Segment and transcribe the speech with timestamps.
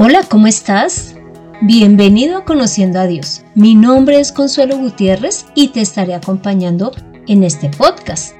[0.00, 1.16] Hola, ¿cómo estás?
[1.60, 3.42] Bienvenido a Conociendo a Dios.
[3.56, 6.92] Mi nombre es Consuelo Gutiérrez y te estaré acompañando
[7.26, 8.32] en este podcast,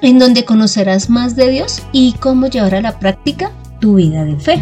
[0.00, 4.36] en donde conocerás más de Dios y cómo llevar a la práctica tu vida de
[4.38, 4.54] fe.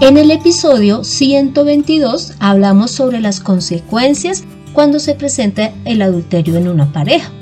[0.00, 6.92] En el episodio 122 hablamos sobre las consecuencias cuando se presenta el adulterio en una
[6.92, 7.32] pareja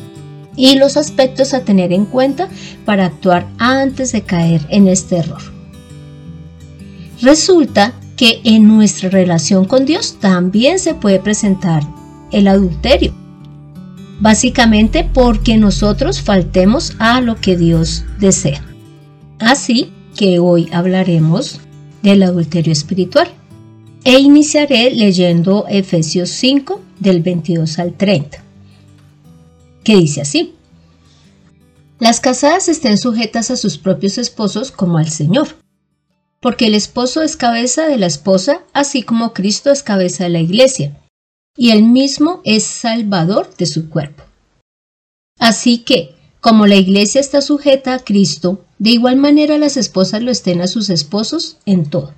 [0.57, 2.48] y los aspectos a tener en cuenta
[2.84, 5.43] para actuar antes de caer en este error.
[7.20, 11.83] Resulta que en nuestra relación con Dios también se puede presentar
[12.30, 13.15] el adulterio,
[14.20, 18.62] básicamente porque nosotros faltemos a lo que Dios desea.
[19.38, 21.60] Así que hoy hablaremos
[22.02, 23.29] del adulterio espiritual
[24.05, 28.41] e iniciaré leyendo Efesios 5 del 22 al 30
[29.84, 30.54] que dice así.
[31.98, 35.56] Las casadas estén sujetas a sus propios esposos como al Señor,
[36.40, 40.40] porque el esposo es cabeza de la esposa, así como Cristo es cabeza de la
[40.40, 40.98] iglesia,
[41.57, 44.24] y él mismo es salvador de su cuerpo.
[45.38, 50.32] Así que, como la iglesia está sujeta a Cristo, de igual manera las esposas lo
[50.32, 52.14] estén a sus esposos en todo.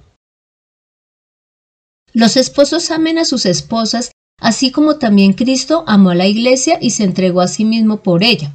[2.15, 6.91] Los esposos amen a sus esposas así como también Cristo amó a la iglesia y
[6.91, 8.53] se entregó a sí mismo por ella,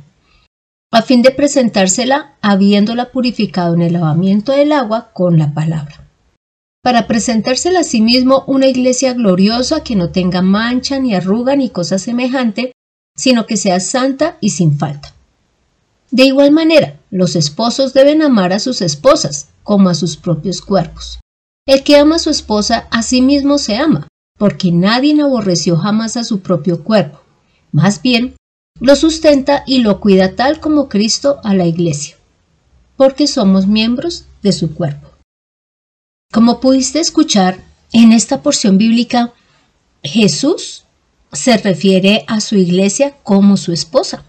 [0.92, 6.08] a fin de presentársela habiéndola purificado en el lavamiento del agua con la palabra.
[6.82, 11.70] Para presentársela a sí mismo una iglesia gloriosa que no tenga mancha ni arruga ni
[11.70, 12.72] cosa semejante,
[13.16, 15.14] sino que sea santa y sin falta.
[16.10, 21.20] De igual manera, los esposos deben amar a sus esposas como a sus propios cuerpos.
[21.68, 24.08] El que ama a su esposa a sí mismo se ama,
[24.40, 27.20] porque nadie aborreció jamás a su propio cuerpo.
[27.72, 28.36] Más bien,
[28.80, 32.16] lo sustenta y lo cuida tal como Cristo a la iglesia,
[32.96, 35.10] porque somos miembros de su cuerpo.
[36.32, 39.34] Como pudiste escuchar, en esta porción bíblica,
[40.04, 40.86] Jesús
[41.34, 44.24] se refiere a su iglesia como su esposa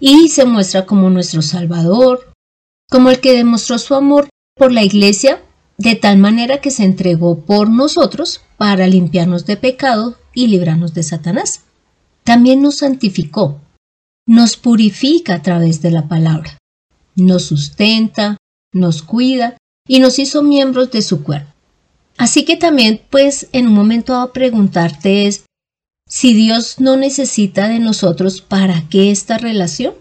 [0.00, 2.32] y se muestra como nuestro Salvador,
[2.88, 5.42] como el que demostró su amor por la iglesia
[5.80, 11.02] de tal manera que se entregó por nosotros para limpiarnos de pecado y librarnos de
[11.02, 11.62] Satanás.
[12.22, 13.58] También nos santificó,
[14.26, 16.58] nos purifica a través de la palabra,
[17.16, 18.36] nos sustenta,
[18.74, 19.56] nos cuida
[19.88, 21.50] y nos hizo miembros de su cuerpo.
[22.18, 25.46] Así que también, pues, en un momento a preguntarte es,
[26.06, 29.94] si Dios no necesita de nosotros, ¿para qué esta relación?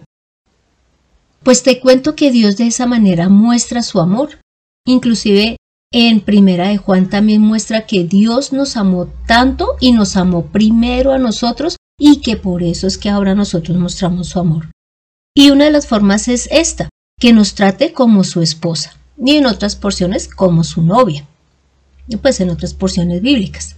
[1.41, 4.41] Pues te cuento que Dios de esa manera muestra su amor.
[4.85, 5.56] Inclusive
[5.91, 11.11] en Primera de Juan también muestra que Dios nos amó tanto y nos amó primero
[11.11, 14.72] a nosotros y que por eso es que ahora nosotros mostramos su amor.
[15.35, 16.89] Y una de las formas es esta,
[17.19, 21.27] que nos trate como su esposa y en otras porciones como su novia,
[22.07, 23.75] y pues en otras porciones bíblicas.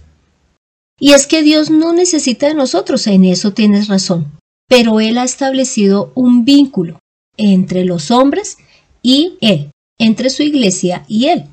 [1.00, 5.24] Y es que Dios no necesita de nosotros, en eso tienes razón, pero Él ha
[5.24, 7.00] establecido un vínculo
[7.36, 8.58] entre los hombres
[9.02, 11.46] y Él, entre su iglesia y Él.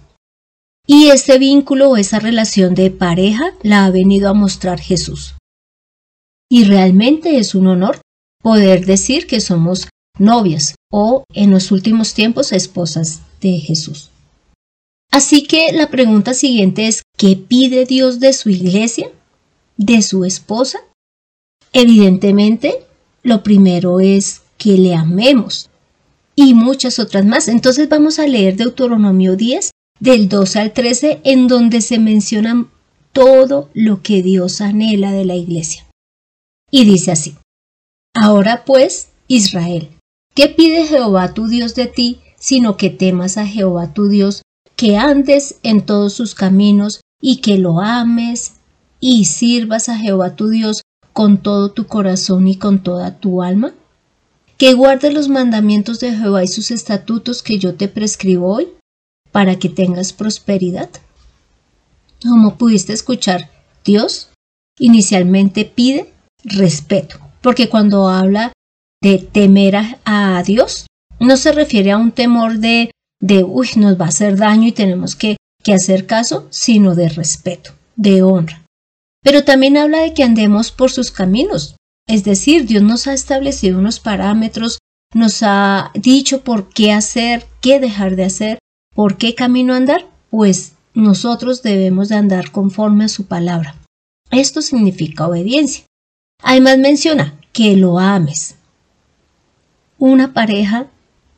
[0.92, 5.36] Y ese vínculo o esa relación de pareja la ha venido a mostrar Jesús.
[6.50, 8.02] Y realmente es un honor
[8.42, 14.10] poder decir que somos novias o en los últimos tiempos esposas de Jesús.
[15.12, 19.12] Así que la pregunta siguiente es, ¿qué pide Dios de su iglesia?
[19.78, 20.80] ¿De su esposa?
[21.72, 22.84] Evidentemente,
[23.22, 25.70] lo primero es que le amemos
[26.34, 27.48] y muchas otras más.
[27.48, 32.68] Entonces vamos a leer Deuteronomio 10 del 2 al 13, en donde se menciona
[33.12, 35.86] todo lo que Dios anhela de la iglesia.
[36.72, 37.36] Y dice así,
[38.16, 39.90] Ahora pues, Israel,
[40.36, 44.42] ¿qué pide Jehová tu Dios de ti, sino que temas a Jehová tu Dios,
[44.76, 48.54] que andes en todos sus caminos y que lo ames
[49.00, 50.82] y sirvas a Jehová tu Dios
[51.14, 53.74] con todo tu corazón y con toda tu alma?
[54.58, 58.68] Que guardes los mandamientos de Jehová y sus estatutos que yo te prescribo hoy
[59.31, 60.90] para que tengas prosperidad.
[62.22, 63.49] Como pudiste escuchar,
[63.85, 64.29] Dios
[64.79, 68.52] inicialmente pide respeto, porque cuando habla
[69.02, 70.87] de temer a, Dios,
[71.20, 72.91] no se refiere a un temor de,
[73.22, 77.09] de, uy, nos va a hacer daño y tenemos que, que hacer caso, sino de
[77.09, 78.64] respeto, de honra.
[79.22, 81.75] Pero también habla de que andemos por sus caminos,
[82.08, 84.79] es decir, Dios nos ha establecido unos parámetros,
[85.14, 88.59] nos ha dicho por qué hacer, qué dejar de hacer,
[88.94, 90.08] ¿Por qué camino andar?
[90.30, 93.76] Pues nosotros debemos de andar conforme a su palabra.
[94.32, 95.86] Esto significa obediencia.
[96.44, 98.56] Además menciona que lo ames.
[99.97, 100.88] Una pareja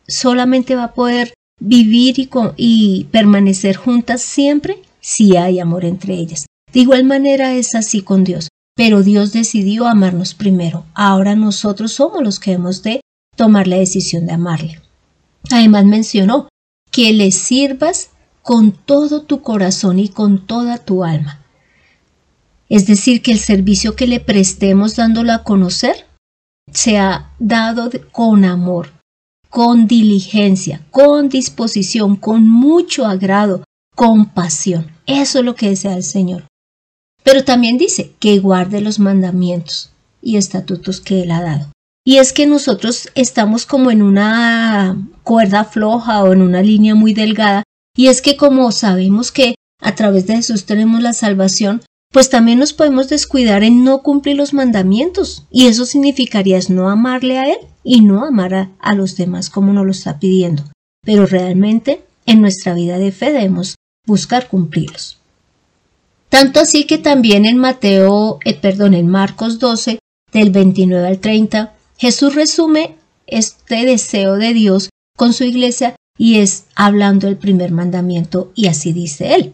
[0.08, 6.46] solamente va a poder vivir y, y permanecer juntas siempre si hay amor entre ellas.
[6.74, 10.86] De igual manera es así con Dios, pero Dios decidió amarnos primero.
[10.94, 13.02] Ahora nosotros somos los que hemos de
[13.36, 14.82] tomar la decisión de amarle.
[15.50, 16.48] Además mencionó
[16.92, 18.12] que le sirvas
[18.42, 21.40] con todo tu corazón y con toda tu alma.
[22.70, 26.08] Es decir, que el servicio que le prestemos dándolo a conocer
[26.72, 28.92] sea dado con amor,
[29.50, 33.64] con diligencia, con disposición, con mucho agrado,
[33.96, 34.92] con pasión.
[35.06, 36.46] Eso es lo que desea el Señor.
[37.24, 39.92] Pero también dice que guarde los mandamientos
[40.22, 41.72] y estatutos que Él ha dado.
[42.04, 47.14] Y es que nosotros estamos como en una cuerda floja o en una línea muy
[47.14, 47.64] delgada.
[47.96, 51.82] Y es que como sabemos que a través de Jesús tenemos la salvación,
[52.12, 55.46] pues también nos podemos descuidar en no cumplir los mandamientos.
[55.52, 59.72] Y eso significaría es no amarle a Él y no amar a, los demás como
[59.72, 60.64] nos lo está pidiendo.
[61.04, 63.76] Pero realmente en nuestra vida de fe debemos
[64.06, 65.20] buscar cumplirlos.
[66.30, 70.00] Tanto así que también en Mateo, eh, perdón, en Marcos 12,
[70.32, 76.66] del 29 al 30, Jesús resume este deseo de Dios con su iglesia y es
[76.74, 79.54] hablando el primer mandamiento y así dice él.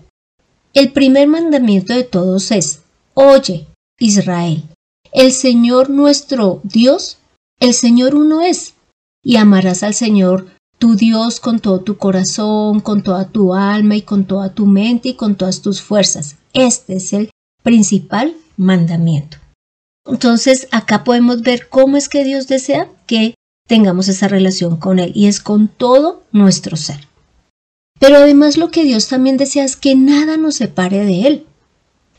[0.74, 2.84] El primer mandamiento de todos es,
[3.16, 3.68] oye,
[4.00, 4.64] Israel,
[5.12, 7.18] el Señor nuestro Dios,
[7.60, 8.76] el Señor uno es,
[9.22, 10.48] y amarás al Señor
[10.80, 15.10] tu Dios con todo tu corazón, con toda tu alma y con toda tu mente
[15.10, 16.38] y con todas tus fuerzas.
[16.54, 17.30] Este es el
[17.62, 19.36] principal mandamiento.
[20.08, 23.36] Entonces acá podemos ver cómo es que Dios desea que
[23.68, 27.08] tengamos esa relación con Él y es con todo nuestro ser.
[28.00, 31.46] Pero además lo que Dios también desea es que nada nos separe de Él.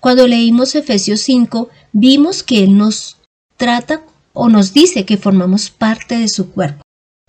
[0.00, 3.18] Cuando leímos Efesios 5, vimos que Él nos
[3.56, 4.02] trata
[4.32, 6.82] o nos dice que formamos parte de su cuerpo.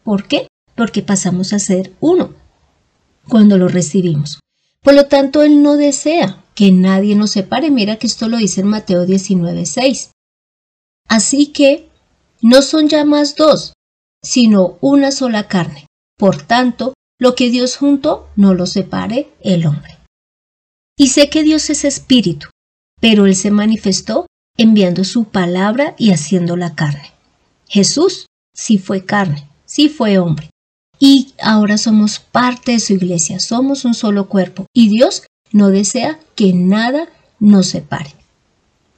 [0.03, 0.47] ¿Por qué?
[0.75, 2.33] Porque pasamos a ser uno
[3.27, 4.39] cuando lo recibimos.
[4.81, 7.71] Por lo tanto, Él no desea que nadie nos separe.
[7.71, 10.11] Mira que esto lo dice en Mateo 19:6.
[11.09, 11.89] Así que
[12.41, 13.73] no son ya más dos,
[14.23, 15.87] sino una sola carne.
[16.17, 19.97] Por tanto, lo que Dios juntó, no lo separe el hombre.
[20.97, 22.49] Y sé que Dios es espíritu,
[23.01, 24.27] pero Él se manifestó
[24.57, 27.11] enviando su palabra y haciendo la carne.
[27.67, 30.49] Jesús sí fue carne, sí fue hombre.
[30.99, 34.65] Y ahora somos parte de su iglesia, somos un solo cuerpo.
[34.73, 37.07] Y Dios no desea que nada
[37.39, 38.13] nos separe.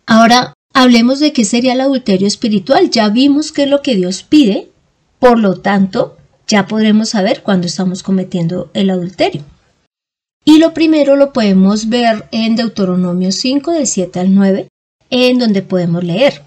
[0.08, 2.90] Ahora hablemos de qué sería el adulterio espiritual.
[2.90, 4.70] Ya vimos qué es lo que Dios pide,
[5.20, 9.44] por lo tanto, ya podremos saber cuándo estamos cometiendo el adulterio.
[10.44, 14.68] Y lo primero lo podemos ver en Deuteronomio 5, de 7 al 9,
[15.10, 16.44] en donde podemos leer.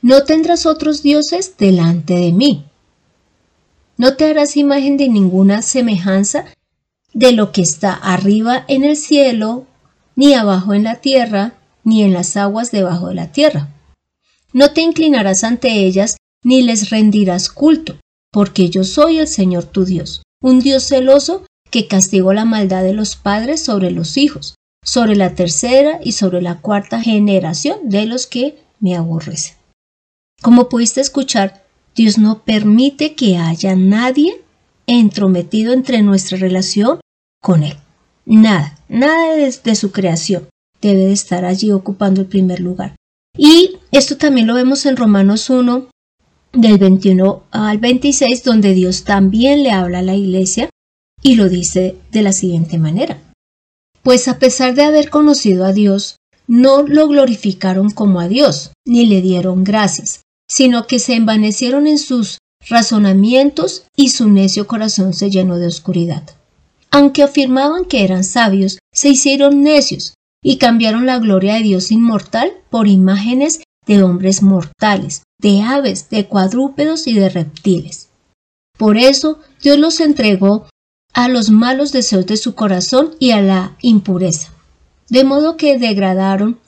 [0.00, 2.64] No tendrás otros dioses delante de mí.
[3.98, 6.46] No te harás imagen de ninguna semejanza
[7.12, 9.66] de lo que está arriba en el cielo,
[10.14, 11.54] ni abajo en la tierra,
[11.86, 13.68] ni en las aguas debajo de la tierra.
[14.52, 17.96] No te inclinarás ante ellas, ni les rendirás culto,
[18.32, 22.92] porque yo soy el Señor tu Dios, un Dios celoso que castigó la maldad de
[22.92, 28.26] los padres sobre los hijos, sobre la tercera y sobre la cuarta generación de los
[28.26, 29.54] que me aborrecen.
[30.42, 34.42] Como pudiste escuchar, Dios no permite que haya nadie
[34.86, 37.00] entrometido entre nuestra relación
[37.40, 37.76] con Él.
[38.24, 40.48] Nada, nada de, su creación
[40.80, 42.96] debe de estar allí ocupando el primer lugar.
[43.36, 45.88] Y esto también lo vemos en Romanos 1,
[46.52, 50.70] del 21 al 26, donde Dios también le habla a la iglesia
[51.22, 53.18] y lo dice de la siguiente manera.
[54.02, 56.16] Pues a pesar de haber conocido a Dios,
[56.46, 61.98] no lo glorificaron como a Dios, ni le dieron gracias, sino que se envanecieron en
[61.98, 66.22] sus razonamientos y su necio corazón se llenó de oscuridad
[66.96, 70.14] aunque afirmaban que eran sabios, se hicieron necios
[70.46, 76.28] y cambiaron la gloria de Dios inmortal por imágenes de hombres mortales, de aves, de
[76.28, 78.10] cuadrúpedos y de reptiles.
[78.78, 80.68] Por eso Dios los entregó
[81.12, 84.52] a los malos deseos de su corazón y a la impureza,
[85.08, 86.60] de modo que degradaron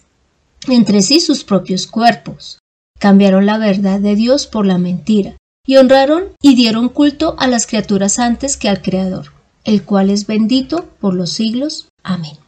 [0.67, 2.59] entre sí sus propios cuerpos,
[2.99, 7.69] cambiaron la verdad de Dios por la mentira, y honraron y dieron culto a las
[7.69, 11.89] criaturas antes que al Creador el cual es bendito por los siglos.
[12.03, 12.39] Amén.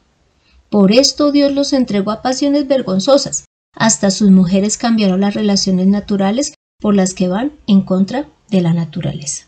[0.71, 3.45] Por esto Dios los entregó a pasiones vergonzosas.
[3.77, 8.73] Hasta sus mujeres cambiaron las relaciones naturales por las que van en contra de la
[8.73, 9.47] naturaleza.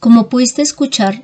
[0.00, 1.22] Como pudiste escuchar,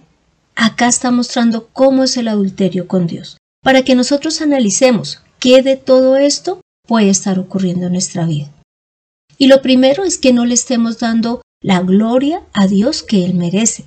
[0.55, 5.77] acá está mostrando cómo es el adulterio con Dios, para que nosotros analicemos qué de
[5.77, 8.51] todo esto puede estar ocurriendo en nuestra vida.
[9.39, 13.35] Y lo primero es que no le estemos dando la gloria a Dios que Él
[13.35, 13.85] merece,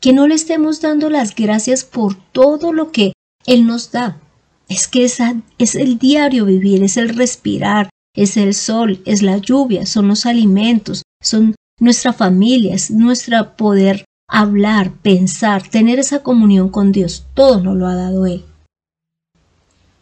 [0.00, 3.12] que no le estemos dando las gracias por todo lo que
[3.46, 4.20] Él nos da.
[4.68, 9.38] Es que esa, es el diario vivir, es el respirar, es el sol, es la
[9.38, 16.68] lluvia, son los alimentos, son nuestra familia, es nuestro poder hablar, pensar, tener esa comunión
[16.68, 17.26] con Dios.
[17.34, 18.44] Todo nos lo ha dado Él.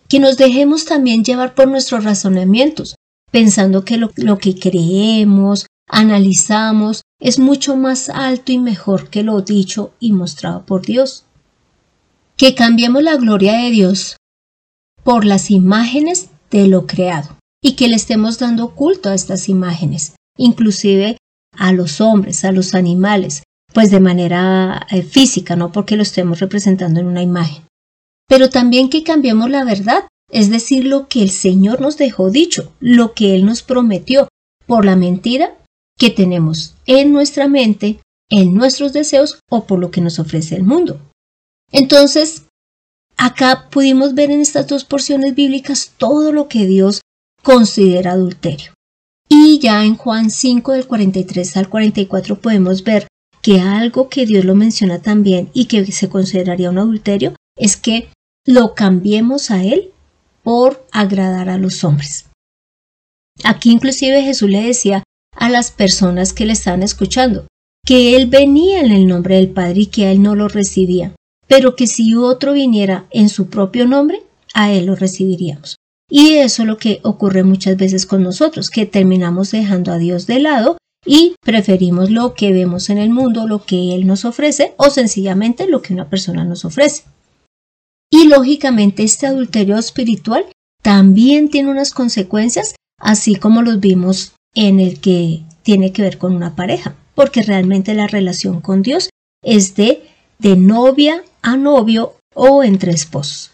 [0.08, 2.96] Que nos dejemos también llevar por nuestros razonamientos,
[3.30, 9.40] pensando que lo, lo que creemos, analizamos, es mucho más alto y mejor que lo
[9.42, 11.25] dicho y mostrado por Dios.
[12.37, 14.16] Que cambiemos la gloria de Dios
[15.06, 20.16] por las imágenes de lo creado y que le estemos dando culto a estas imágenes,
[20.36, 21.16] inclusive
[21.56, 26.40] a los hombres, a los animales, pues de manera eh, física, no porque lo estemos
[26.40, 27.62] representando en una imagen.
[28.26, 32.72] Pero también que cambiemos la verdad, es decir, lo que el Señor nos dejó dicho,
[32.80, 34.26] lo que Él nos prometió,
[34.66, 35.56] por la mentira
[35.96, 40.64] que tenemos en nuestra mente, en nuestros deseos o por lo que nos ofrece el
[40.64, 41.00] mundo.
[41.70, 42.46] Entonces,
[43.16, 47.00] acá pudimos ver en estas dos porciones bíblicas todo lo que Dios
[47.42, 48.73] considera adulterio.
[49.28, 53.08] Y ya en Juan 5 del 43 al 44 podemos ver
[53.42, 58.08] que algo que Dios lo menciona también y que se consideraría un adulterio es que
[58.44, 59.90] lo cambiemos a Él
[60.42, 62.26] por agradar a los hombres.
[63.44, 67.46] Aquí inclusive Jesús le decía a las personas que le estaban escuchando,
[67.85, 71.14] que él venía en el nombre del Padre y que a él no lo recibía,
[71.47, 74.23] pero que si otro viniera en su propio nombre,
[74.55, 75.76] a él lo recibiríamos.
[76.09, 80.26] Y eso es lo que ocurre muchas veces con nosotros, que terminamos dejando a Dios
[80.26, 84.75] de lado y preferimos lo que vemos en el mundo, lo que Él nos ofrece
[84.76, 87.05] o sencillamente lo que una persona nos ofrece.
[88.11, 90.47] Y lógicamente este adulterio espiritual
[90.83, 96.35] también tiene unas consecuencias, así como los vimos en el que tiene que ver con
[96.35, 99.11] una pareja, porque realmente la relación con Dios
[99.43, 100.05] es de,
[100.38, 103.50] de novia a novio o entre esposos.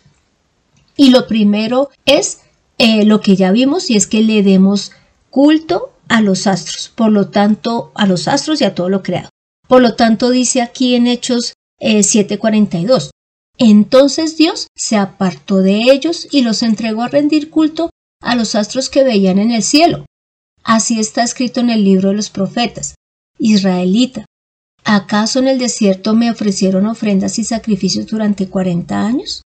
[0.97, 2.41] Y lo primero es
[2.79, 4.93] eh, lo que ya vimos y es que le demos
[5.31, 9.31] culto a los astros, por lo tanto, a los astros y a todo lo creado.
[9.69, 13.11] Por lo tanto, dice aquí en Hechos 7:42, eh,
[13.59, 18.91] entonces Dios se apartó de ellos y los entregó a rendir culto a los astros
[18.91, 20.05] que veían en el cielo,
[20.65, 22.95] Así está escrito en el libro de los profetas.
[23.39, 24.25] Israelita,
[24.85, 29.43] ¿acaso en el desierto me ofrecieron ofrendas y sacrificios durante 40 años?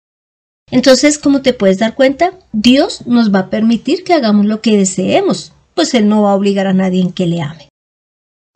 [0.70, 4.76] Entonces, como te puedes dar cuenta, Dios nos va a permitir que hagamos lo que
[4.76, 7.68] deseemos, pues Él no va a obligar a nadie en que le ame.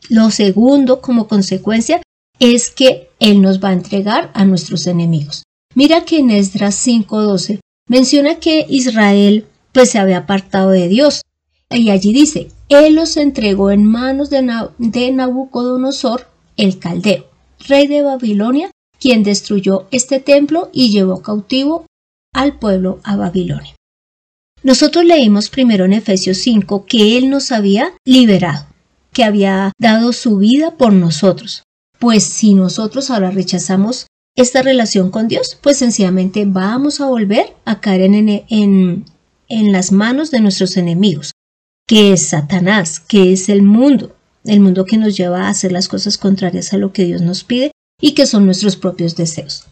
[0.09, 2.03] Lo segundo, como consecuencia,
[2.39, 5.45] es que Él nos va a entregar a nuestros enemigos.
[5.75, 11.23] Mira que en Esdras 5.12 menciona que Israel pues se había apartado de Dios
[11.71, 14.43] y allí dice, Él los entregó en manos de,
[15.13, 17.31] Nabucodonosor, el caldeo,
[17.69, 21.87] rey de Babilonia, quien destruyó este templo y llevó cautivo
[22.33, 23.75] al pueblo a Babilonia.
[24.63, 28.67] Nosotros leímos primero en Efesios 5 que Él nos había liberado,
[29.13, 31.63] que había dado su vida por nosotros.
[31.99, 37.81] Pues si nosotros ahora rechazamos esta relación con Dios, pues sencillamente vamos a volver a
[37.81, 39.05] caer en,
[39.49, 41.33] en las manos de nuestros enemigos,
[41.87, 45.89] que es Satanás, que es el mundo, el mundo que nos lleva a hacer las
[45.89, 47.71] cosas contrarias a lo que Dios nos pide
[48.01, 49.67] y que son nuestros propios deseos.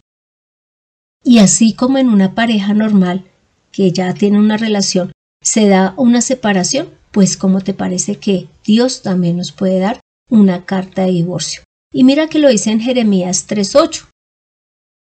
[1.23, 3.25] Y así como en una pareja normal,
[3.71, 5.11] que ya tiene una relación,
[5.41, 9.99] se da una separación, pues como te parece que Dios también nos puede dar
[10.29, 11.63] una carta de divorcio.
[11.93, 14.07] Y mira que lo dice en Jeremías 3.8.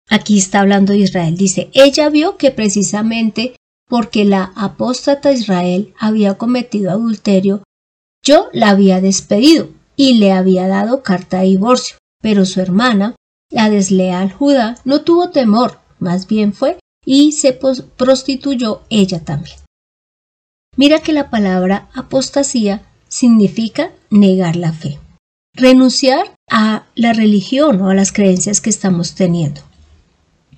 [0.09, 1.37] Aquí está hablando de Israel.
[1.37, 3.55] Dice, ella vio que precisamente
[3.87, 7.63] porque la apóstata Israel había cometido adulterio,
[8.23, 13.15] yo la había despedido y le había dado carta de divorcio, pero su hermana,
[13.49, 19.57] la desleal Judá, no tuvo temor, más bien fue y se prostituyó ella también.
[20.77, 24.99] Mira que la palabra apostasía significa negar la fe,
[25.53, 29.61] renunciar a la religión o a las creencias que estamos teniendo.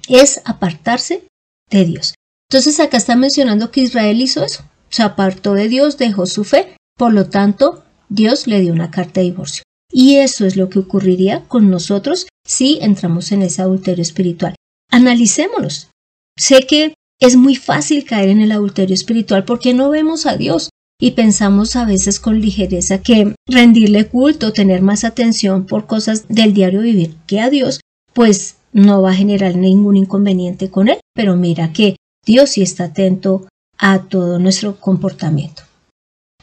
[0.08, 1.28] Es apartarse
[1.70, 2.14] de Dios.
[2.50, 6.76] Entonces acá está mencionando que Israel hizo eso, se apartó de Dios, dejó su fe,
[6.98, 9.64] por lo tanto Dios le dio una carta de divorcio.
[9.92, 14.56] Y eso es lo que ocurriría con nosotros si entramos en ese adulterio espiritual.
[14.92, 15.90] Analicémonos.
[16.38, 20.70] Sé que es muy fácil caer en el adulterio espiritual porque no vemos a Dios
[21.00, 26.54] y pensamos a veces con ligereza que rendirle culto, tener más atención por cosas del
[26.54, 27.82] diario vivir que a Dios,
[28.14, 31.00] pues no va a generar ningún inconveniente con él.
[31.14, 31.96] Pero mira que
[32.26, 33.48] Dios sí está atento
[33.78, 35.64] a todo nuestro comportamiento.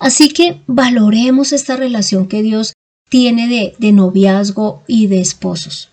[0.00, 2.72] Así que valoremos esta relación que Dios
[3.08, 5.90] tiene de, de noviazgo y de esposos.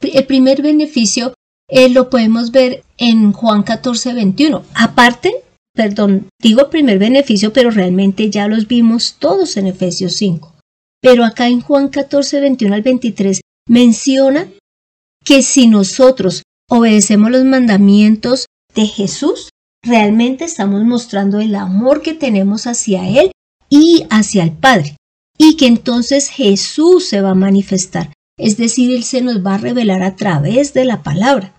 [0.00, 1.32] El primer beneficio
[1.68, 4.62] eh, lo podemos ver en Juan 14, 21.
[4.74, 5.32] Aparte,
[5.74, 10.52] perdón, digo primer beneficio, pero realmente ya los vimos todos en Efesios 5.
[11.00, 14.48] Pero acá en Juan 14, 21 al 23 menciona
[15.24, 19.48] que si nosotros obedecemos los mandamientos de Jesús,
[19.82, 23.32] realmente estamos mostrando el amor que tenemos hacia Él
[23.68, 24.96] y hacia el Padre.
[25.38, 28.12] Y que entonces Jesús se va a manifestar.
[28.38, 31.52] Es decir, Él se nos va a revelar a través de la palabra.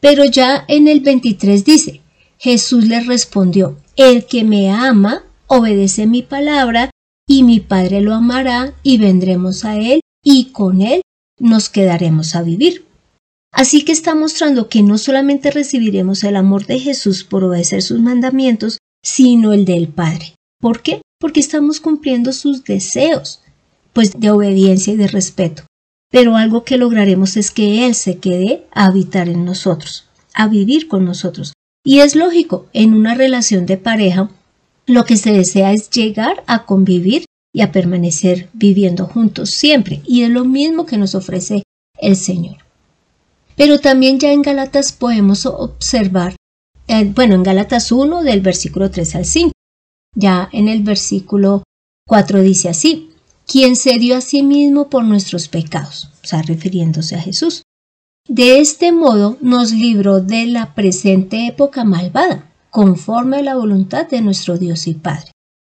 [0.00, 2.00] Pero ya en el 23 dice,
[2.38, 6.90] Jesús le respondió, el que me ama, obedece mi palabra,
[7.26, 11.02] y mi Padre lo amará, y vendremos a Él, y con Él
[11.38, 12.87] nos quedaremos a vivir.
[13.58, 17.98] Así que está mostrando que no solamente recibiremos el amor de Jesús por obedecer sus
[17.98, 20.36] mandamientos, sino el del Padre.
[20.60, 21.02] ¿Por qué?
[21.18, 23.40] Porque estamos cumpliendo sus deseos,
[23.92, 25.64] pues de obediencia y de respeto.
[26.08, 30.86] Pero algo que lograremos es que Él se quede a habitar en nosotros, a vivir
[30.86, 31.52] con nosotros.
[31.84, 34.30] Y es lógico, en una relación de pareja,
[34.86, 40.00] lo que se desea es llegar a convivir y a permanecer viviendo juntos siempre.
[40.06, 41.64] Y es lo mismo que nos ofrece
[42.00, 42.67] el Señor.
[43.58, 46.36] Pero también ya en Galatas podemos observar,
[46.86, 49.52] eh, bueno, en Galatas 1 del versículo 3 al 5,
[50.14, 51.64] ya en el versículo
[52.06, 53.10] 4 dice así,
[53.46, 57.64] quien se dio a sí mismo por nuestros pecados, o sea, refiriéndose a Jesús.
[58.28, 64.20] De este modo nos libró de la presente época malvada, conforme a la voluntad de
[64.20, 65.32] nuestro Dios y Padre,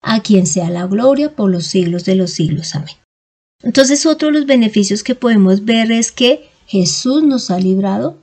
[0.03, 2.75] a quien sea la gloria por los siglos de los siglos.
[2.75, 2.97] Amén.
[3.63, 8.19] Entonces otro de los beneficios que podemos ver es que Jesús nos ha librado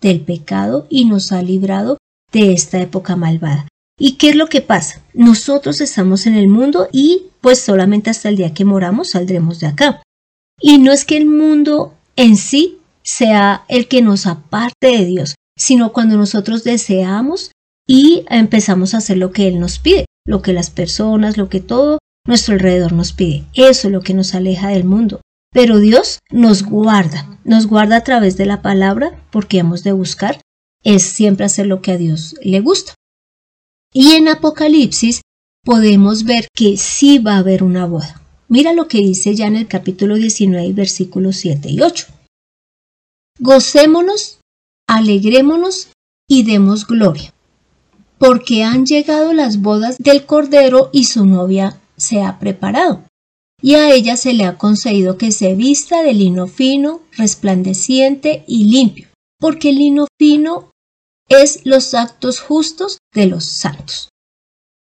[0.00, 1.96] del pecado y nos ha librado
[2.32, 3.68] de esta época malvada.
[3.98, 5.00] ¿Y qué es lo que pasa?
[5.14, 9.68] Nosotros estamos en el mundo y pues solamente hasta el día que moramos saldremos de
[9.68, 10.02] acá.
[10.60, 15.36] Y no es que el mundo en sí sea el que nos aparte de Dios,
[15.56, 17.52] sino cuando nosotros deseamos
[17.86, 21.60] y empezamos a hacer lo que Él nos pide, lo que las personas, lo que
[21.60, 23.44] todo nuestro alrededor nos pide.
[23.54, 25.20] Eso es lo que nos aleja del mundo.
[25.54, 30.40] Pero Dios nos guarda, nos guarda a través de la palabra porque hemos de buscar
[30.82, 32.94] es siempre hacer lo que a Dios le gusta.
[33.92, 35.20] Y en Apocalipsis
[35.64, 38.20] podemos ver que sí va a haber una boda.
[38.48, 42.06] Mira lo que dice ya en el capítulo 19, versículos 7 y 8.
[43.38, 44.40] Gocémonos,
[44.88, 45.88] alegrémonos
[46.28, 47.32] y demos gloria,
[48.18, 53.04] porque han llegado las bodas del Cordero y su novia se ha preparado.
[53.64, 58.64] Y a ella se le ha concedido que se vista de lino fino, resplandeciente y
[58.64, 59.08] limpio,
[59.40, 60.70] porque el lino fino
[61.30, 64.10] es los actos justos de los santos.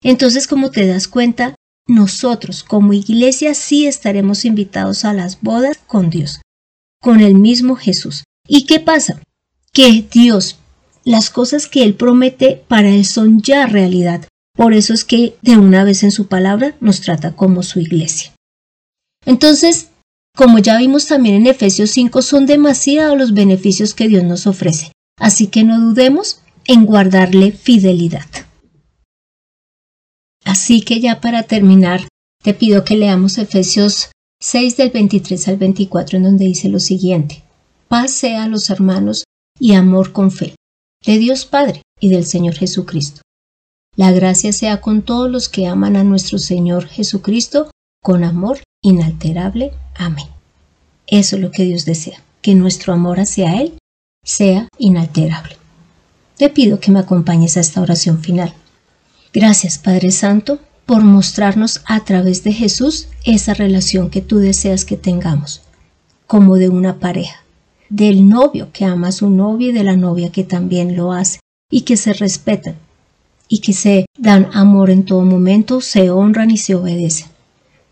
[0.02, 1.54] Entonces, como te das cuenta,
[1.86, 6.40] nosotros como iglesia sí estaremos invitados a las bodas con Dios,
[7.02, 8.24] con el mismo Jesús.
[8.48, 9.22] ¿Y qué pasa?
[9.74, 10.56] Que Dios,
[11.04, 14.26] las cosas que Él promete para Él son ya realidad.
[14.54, 18.32] Por eso es que de una vez en su palabra nos trata como su iglesia.
[19.26, 19.90] Entonces,
[20.36, 24.92] como ya vimos también en Efesios 5, son demasiados los beneficios que Dios nos ofrece
[25.22, 28.26] así que no dudemos en guardarle fidelidad.
[30.44, 32.08] Así que ya para terminar,
[32.44, 37.44] te pido que leamos Efesios 6 del 23 al 24 en donde dice lo siguiente,
[37.88, 39.24] paz sea a los hermanos
[39.60, 40.56] y amor con fe,
[41.06, 43.22] de Dios Padre y del Señor Jesucristo.
[43.96, 47.70] La gracia sea con todos los que aman a nuestro Señor Jesucristo
[48.02, 49.72] con amor inalterable.
[49.96, 50.28] Amén.
[51.08, 53.78] Eso es lo que Dios desea, que nuestro amor hacia Él
[54.24, 55.58] sea inalterable.
[56.38, 58.54] Te pido que me acompañes a esta oración final.
[59.34, 64.98] Gracias, Padre Santo, por mostrarnos a través de Jesús esa relación que tú deseas que
[64.98, 65.62] tengamos,
[66.28, 67.44] como de una pareja,
[67.90, 71.40] del novio que ama a su novia y de la novia que también lo hace,
[71.70, 72.76] y que se respetan,
[73.48, 77.28] y que se dan amor en todo momento, se honran y se obedecen.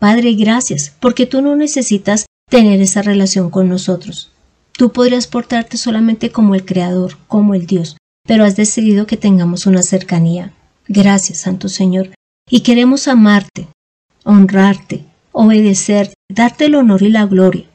[0.00, 4.32] Padre, gracias, porque tú no necesitas tener esa relación con nosotros.
[4.72, 9.66] Tú podrías portarte solamente como el Creador, como el Dios, pero has decidido que tengamos
[9.66, 10.54] una cercanía.
[10.88, 12.14] Gracias, Santo Señor,
[12.48, 13.68] y queremos amarte,
[14.24, 17.66] honrarte, obedecer, darte el honor y la gloria.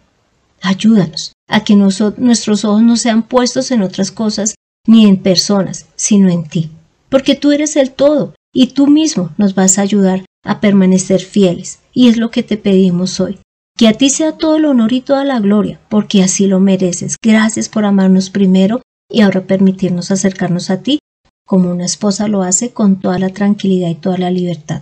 [0.64, 4.56] Ayúdanos a que nuestros ojos no sean puestos en otras cosas
[4.88, 6.72] ni en personas, sino en ti,
[7.10, 11.80] porque tú eres el todo y tú mismo nos vas a ayudar a permanecer fieles,
[11.96, 13.40] y es lo que te pedimos hoy.
[13.78, 17.16] Que a ti sea todo el honor y toda la gloria, porque así lo mereces.
[17.22, 21.00] Gracias por amarnos primero y ahora permitirnos acercarnos a ti,
[21.48, 24.82] como una esposa lo hace con toda la tranquilidad y toda la libertad.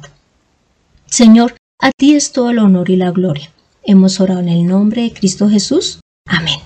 [1.06, 3.52] Señor, a ti es todo el honor y la gloria.
[3.84, 6.00] Hemos orado en el nombre de Cristo Jesús.
[6.28, 6.60] Amén.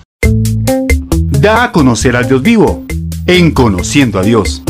[1.40, 2.84] Da a conocer al Dios vivo
[3.26, 4.62] en Conociendo a Dios.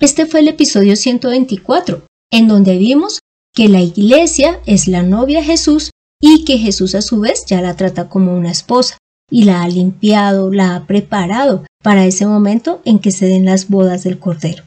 [0.00, 3.20] Este fue el episodio 124, en donde vimos
[3.54, 7.60] que la iglesia es la novia de Jesús y que Jesús a su vez ya
[7.60, 8.96] la trata como una esposa
[9.30, 13.68] y la ha limpiado, la ha preparado para ese momento en que se den las
[13.68, 14.64] bodas del Cordero.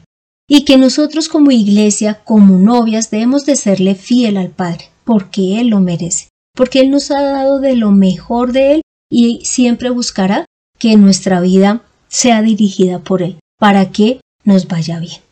[0.48, 5.68] Y que nosotros como iglesia, como novias, debemos de serle fiel al Padre, porque Él
[5.68, 10.46] lo merece, porque Él nos ha dado de lo mejor de Él y siempre buscará
[10.78, 15.27] que nuestra vida sea dirigida por Él, para que nos vaya bien.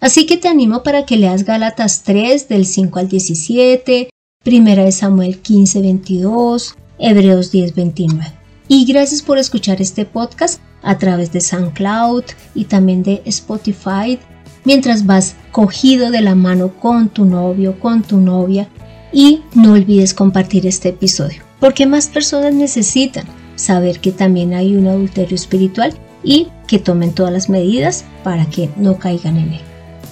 [0.00, 4.10] Así que te animo para que leas Gálatas 3 del 5 al 17,
[4.44, 8.32] Primera de Samuel 15, 22, Hebreos 10, 29.
[8.68, 14.18] Y gracias por escuchar este podcast a través de SoundCloud y también de Spotify
[14.64, 18.68] mientras vas cogido de la mano con tu novio, con tu novia
[19.12, 24.86] y no olvides compartir este episodio porque más personas necesitan saber que también hay un
[24.86, 29.60] adulterio espiritual y que tomen todas las medidas para que no caigan en él.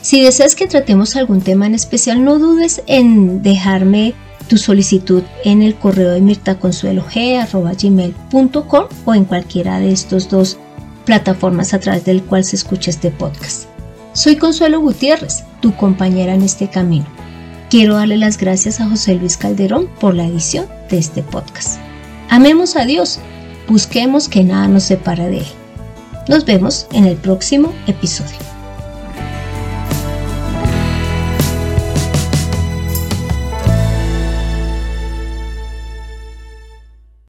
[0.07, 4.14] Si deseas que tratemos algún tema en especial, no dudes en dejarme
[4.47, 10.59] tu solicitud en el correo de mirtaconsuelog.com o en cualquiera de estos dos
[11.07, 13.64] plataformas a través del cual se escucha este podcast.
[14.12, 17.07] Soy Consuelo Gutiérrez, tu compañera en este camino.
[17.69, 21.81] Quiero darle las gracias a José Luis Calderón por la edición de este podcast.
[22.31, 23.19] Amemos a Dios,
[23.66, 25.47] busquemos que nada nos separe de Él.
[26.29, 28.56] Nos vemos en el próximo episodio.